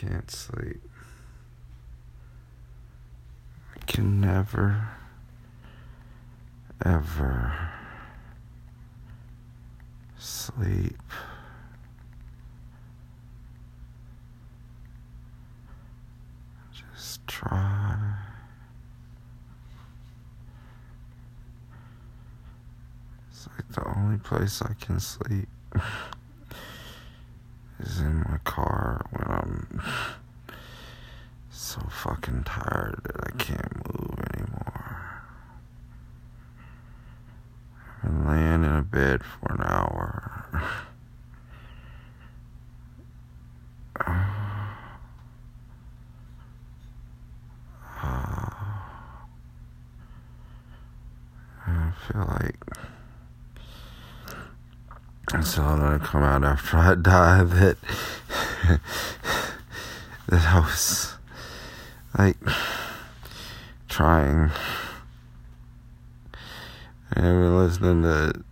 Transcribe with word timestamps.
can't 0.00 0.30
sleep. 0.30 0.82
I 3.74 3.78
can 3.86 4.20
never, 4.20 4.88
ever 6.84 7.70
sleep. 10.18 11.00
Just 16.74 17.26
try. 17.26 17.96
It's 23.30 23.48
like 23.48 23.68
the 23.70 23.96
only 23.96 24.18
place 24.18 24.60
I 24.60 24.74
can 24.74 25.00
sleep 25.00 25.48
is 27.80 28.00
in 28.00 28.24
my 28.28 28.38
car 28.44 29.04
when 29.10 29.26
I'm 29.28 29.82
so 31.50 31.80
fucking 31.90 32.44
tired 32.44 33.00
that 33.04 33.16
I 33.24 33.30
can't 33.36 33.76
move 33.76 34.18
anymore. 34.34 35.22
I've 38.02 38.10
been 38.10 38.26
laying 38.26 38.64
in 38.64 38.76
a 38.76 38.82
bed 38.96 39.20
for 39.22 39.52
an 39.52 39.60
hour. 39.60 40.46
I 51.66 51.92
feel 52.08 52.24
like 52.26 52.56
it's 55.34 55.58
all 55.58 55.76
gonna 55.76 55.98
come 55.98 56.22
out 56.22 56.42
after 56.42 56.78
I 56.78 56.94
die 56.94 57.44
that 57.44 57.76
that 60.28 60.42
I 60.54 60.60
was 60.60 61.16
like 62.16 62.38
trying 63.90 64.50
and 67.12 67.22
been 67.22 67.58
listening 67.58 68.02
to 68.04 68.42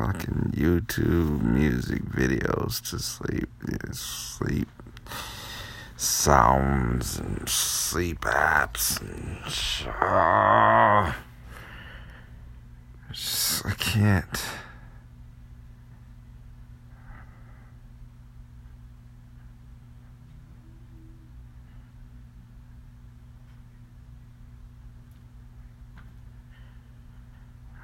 fucking 0.00 0.54
YouTube 0.56 1.42
music 1.42 2.02
videos 2.04 2.80
to 2.88 2.98
sleep, 2.98 3.50
sleep 3.92 4.68
sounds 5.94 7.18
and 7.18 7.46
sleep 7.46 8.20
apps 8.20 8.98
and 9.02 9.36
uh, 10.00 11.12
just, 13.12 13.66
I 13.66 13.72
can't. 13.72 14.44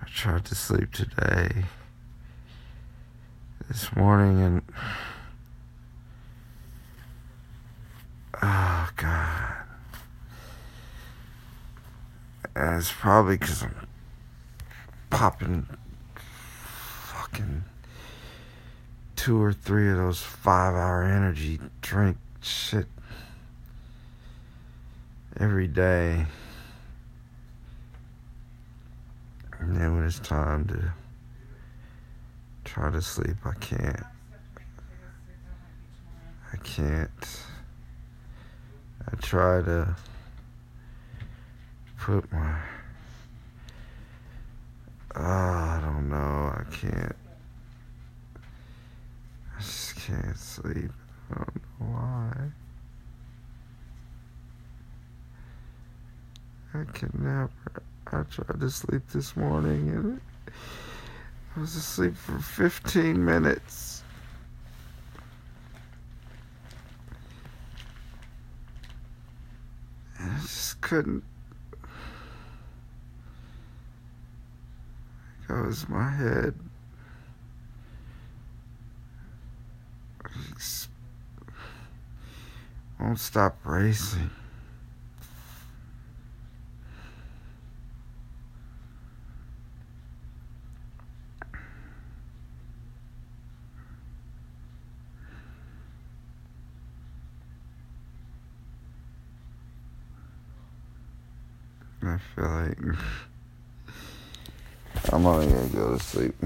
I 0.01 0.08
tried 0.08 0.47
to 0.47 0.55
sleep 0.55 0.92
today, 0.92 1.64
this 3.77 3.95
morning, 3.95 4.41
and 4.41 4.63
oh 8.43 8.89
god, 8.97 9.55
and 12.55 12.79
it's 12.79 12.91
probably 12.91 13.37
because 13.37 13.65
I'm 13.65 13.87
popping 15.11 15.67
fucking 16.15 17.65
two 19.15 19.43
or 19.43 19.53
three 19.53 19.91
of 19.91 19.99
those 19.99 20.23
five-hour 20.23 21.03
energy 21.03 21.61
drink 21.83 22.17
shit 22.41 22.87
every 25.39 25.69
day. 25.69 26.25
And 29.59 29.77
then 29.77 29.97
when 29.97 30.07
it's 30.07 30.19
time 30.19 30.67
to 30.69 30.95
try 32.67 32.91
to 32.91 33.01
sleep, 33.01 33.37
I 33.45 33.55
can't. 33.55 34.03
I 36.53 36.57
can't. 36.65 37.43
I 39.07 39.17
try 39.17 39.63
to 39.63 39.97
put 41.99 42.31
my. 42.33 42.59
Oh, 45.15 45.23
I 45.23 45.81
don't 45.81 46.11
know. 46.11 46.53
I 46.55 46.65
can't. 46.73 47.17
I 49.57 49.61
just 49.61 49.97
can't 49.97 50.37
sleep. 50.37 50.91
I 51.31 51.35
don't 51.35 51.57
know 51.57 51.87
why. 51.87 52.37
I 56.75 56.85
can 56.93 57.11
never. 57.15 57.51
I 58.09 58.23
tried 58.25 58.61
to 58.61 58.71
sleep 58.71 59.03
this 59.13 59.37
morning 59.37 59.89
and 59.91 60.21
I 61.56 61.61
was 61.61 61.74
asleep 61.74 62.14
for 62.14 62.39
15 62.39 63.24
minutes. 63.24 64.02
And 70.18 70.33
I 70.33 70.40
just 70.40 70.78
couldn't. 70.83 71.24
Goes 75.48 75.89
my 75.89 76.11
head. 76.11 76.55
Won't 83.00 83.18
stop 83.18 83.56
racing. 83.64 84.30
I 102.02 102.18
feel 102.34 102.45
like 102.45 102.79
I'm 105.12 105.27
only 105.27 105.46
gonna 105.46 105.68
go 105.68 105.96
to 105.96 106.02
sleep. 106.02 106.34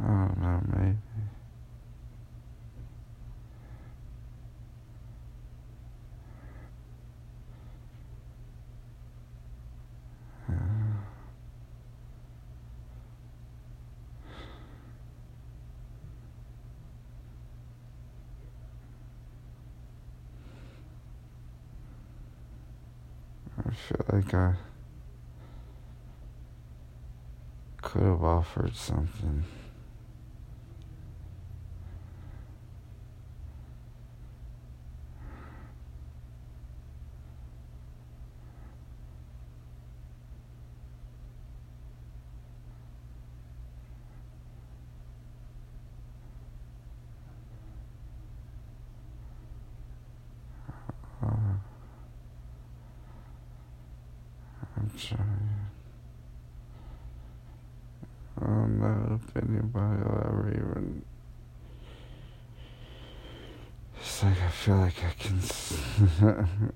I 0.00 0.06
don't 0.06 0.40
know, 0.40 0.60
maybe. 0.76 0.96
I 23.66 23.70
feel 23.88 24.04
like 24.12 24.34
I 24.34 24.54
could 27.80 28.02
have 28.02 28.22
offered 28.22 28.76
something. 28.76 29.44
I 54.98 55.14
don't 58.40 58.80
know 58.80 59.20
if 59.22 59.36
anybody 59.36 60.02
will 60.02 60.22
ever 60.26 60.50
even. 60.50 61.04
It's 64.00 64.24
like 64.24 64.42
I 64.42 64.48
feel 64.48 64.76
like 64.76 64.96
I 65.04 65.12
can. 65.16 65.38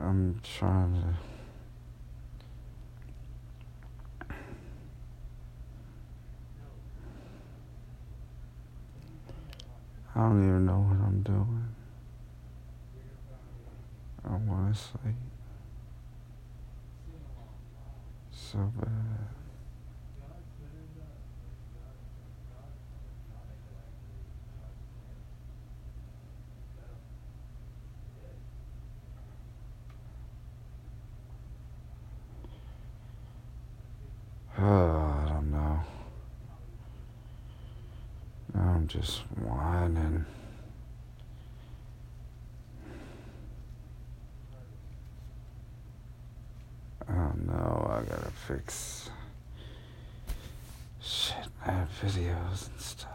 I'm 0.00 0.40
trying 0.42 0.94
to. 0.94 1.14
I 10.14 10.20
don't 10.20 10.42
even 10.42 10.64
know 10.64 10.80
what 10.80 10.96
I'm 11.06 11.22
doing. 11.22 11.68
I 14.24 14.36
want 14.36 14.74
to 14.74 14.80
sleep. 14.80 15.16
So 18.52 18.58
bad. 18.58 18.88
Oh, 34.58 34.64
I 34.64 35.28
don't 35.30 35.50
know. 35.50 35.80
I'm 38.54 38.86
just 38.86 39.20
whining. 39.40 40.26
Oh 47.08 47.32
no, 47.46 47.88
I 48.02 48.04
gotta 48.04 48.32
fix 48.48 49.10
shit, 51.00 51.36
I 51.64 51.70
have 51.70 51.88
videos 52.02 52.68
and 52.68 52.80
stuff. 52.80 53.08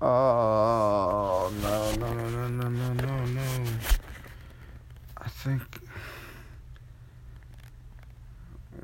Oh 0.00 1.52
no 1.62 1.94
no 1.94 2.14
no 2.14 2.28
no 2.28 2.48
no 2.48 2.68
no 2.68 2.92
no 2.94 3.24
no. 3.26 3.64
I 5.18 5.28
think 5.28 5.62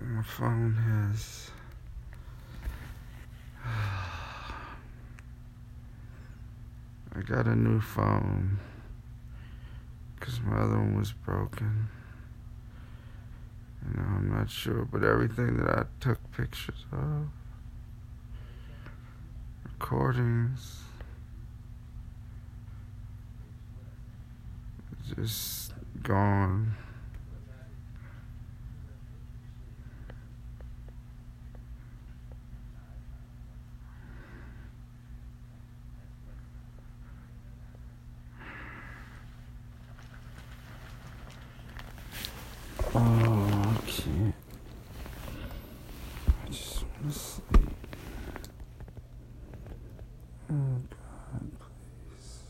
my 0.01 0.23
phone 0.23 0.75
has 0.75 1.51
I 7.17 7.23
got 7.27 7.49
a 7.49 7.57
new 7.57 7.81
phone 7.81 8.61
because 10.15 10.41
my 10.43 10.59
other 10.59 10.77
one 10.77 10.97
was 10.97 11.11
broken. 11.11 11.89
I'm 13.85 14.31
not 14.31 14.51
sure, 14.51 14.85
but 14.85 15.03
everything 15.03 15.57
that 15.59 15.69
I 15.69 15.85
took 16.01 16.19
pictures 16.33 16.85
of, 16.93 17.29
recordings, 19.65 20.81
just 25.17 25.73
gone. 26.03 26.75
Oh, 42.95 43.01
I 43.01 43.77
can't. 43.87 44.35
I 46.47 46.51
just 46.51 46.83
want 46.83 47.13
to 47.13 47.19
sleep. 47.19 47.69
Oh, 50.51 50.55
God, 50.91 51.51
please. 51.61 52.43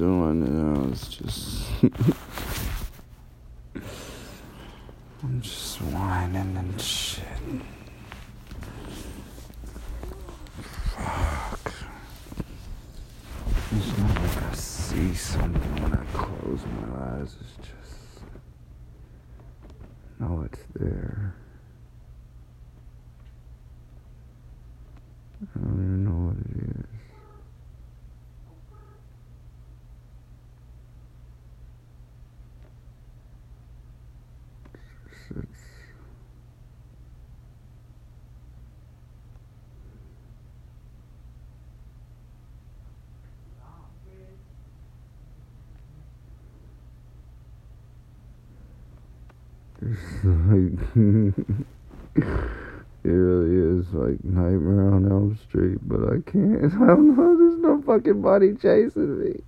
Doing 0.00 0.40
now 0.40 0.88
is 0.90 1.08
just. 1.08 1.66
I'm 5.22 5.42
just 5.42 5.82
whining 5.82 6.56
and 6.56 6.80
shit. 6.80 7.22
Fuck. 10.96 11.72
It's 13.72 13.98
not 13.98 14.14
like 14.14 14.42
I 14.42 14.54
see 14.54 15.14
something 15.14 15.82
when 15.82 15.92
I 15.92 16.02
close 16.14 16.64
my 16.64 17.18
eyes. 17.18 17.36
It's 17.38 17.56
just. 17.58 18.24
No, 20.18 20.46
it's 20.50 20.64
there. 20.78 21.34
I 25.42 25.58
don't 25.58 25.74
even 25.74 26.04
know 26.06 26.28
what 26.28 26.36
it 26.38 26.46
is. 26.56 26.86
It's, 35.32 35.38
it's 35.38 35.60
It's 49.79 49.79
like 50.24 50.94
it 53.04 53.08
really 53.08 53.78
is 53.80 53.92
like 53.92 54.22
Nightmare 54.24 54.92
on 54.94 55.10
Elm 55.10 55.38
Street, 55.48 55.78
but 55.82 56.00
I 56.04 56.20
can't. 56.30 56.64
I 56.74 56.86
don't 56.88 57.16
know. 57.16 57.36
There's 57.38 57.58
no 57.60 57.82
fucking 57.82 58.22
body 58.22 58.54
chasing 58.54 59.18
me. 59.20 59.40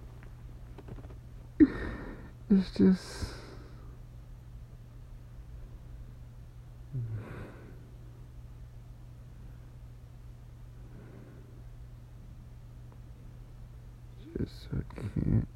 It's 2.51 2.71
just. 2.73 3.27
Just 14.39 14.69
I 14.73 14.83
can't. 14.95 15.47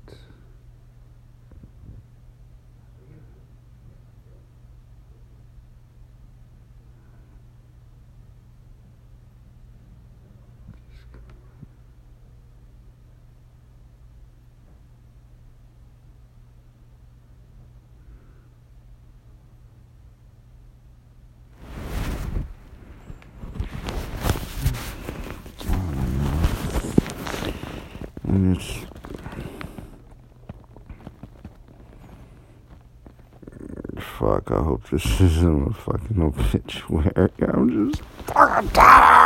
I 25.61 25.65
don't 25.67 26.19
know. 26.19 26.33
And 28.29 28.46
Fuck, 34.19 34.51
I 34.51 34.63
hope 34.63 34.89
this 34.91 35.05
isn't 35.21 35.69
a 35.69 35.75
fucking 35.75 36.23
obituary. 36.23 37.31
I'm 37.41 37.91
just 37.91 38.03
fucking 38.27 38.69
tired. 38.71 39.26